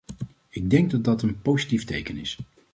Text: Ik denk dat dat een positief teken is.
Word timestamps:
Ik 0.49 0.69
denk 0.69 0.91
dat 0.91 1.03
dat 1.03 1.21
een 1.21 1.41
positief 1.41 1.85
teken 1.85 2.17
is. 2.17 2.37